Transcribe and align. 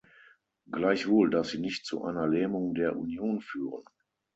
Gleichwohl 0.71 1.29
darf 1.29 1.49
sie 1.49 1.59
nicht 1.59 1.85
zu 1.85 2.03
einer 2.03 2.27
Lähmung 2.27 2.73
der 2.73 2.95
Union 2.97 3.39
führen. 3.39 3.83